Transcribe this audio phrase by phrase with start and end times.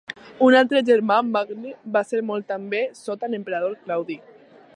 [0.45, 4.23] Un altre germà, Magne, va ser mort també sota l'emperador Claudi.